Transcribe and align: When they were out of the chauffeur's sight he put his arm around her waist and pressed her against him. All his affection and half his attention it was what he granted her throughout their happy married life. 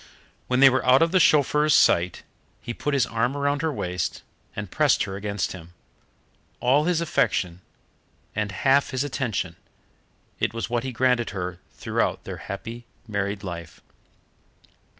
When 0.47 0.61
they 0.61 0.69
were 0.71 0.83
out 0.83 1.03
of 1.03 1.11
the 1.11 1.19
chauffeur's 1.19 1.75
sight 1.75 2.23
he 2.59 2.73
put 2.73 2.95
his 2.95 3.05
arm 3.05 3.37
around 3.37 3.61
her 3.61 3.71
waist 3.71 4.23
and 4.55 4.71
pressed 4.71 5.03
her 5.03 5.15
against 5.15 5.51
him. 5.51 5.75
All 6.59 6.85
his 6.85 7.01
affection 7.01 7.61
and 8.35 8.51
half 8.51 8.89
his 8.89 9.03
attention 9.03 9.57
it 10.39 10.55
was 10.55 10.71
what 10.71 10.83
he 10.83 10.91
granted 10.91 11.29
her 11.37 11.59
throughout 11.75 12.23
their 12.23 12.37
happy 12.37 12.87
married 13.07 13.43
life. 13.43 13.79